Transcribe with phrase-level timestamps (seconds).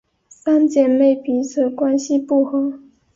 [0.29, 2.73] 三姐妹彼此关系不和。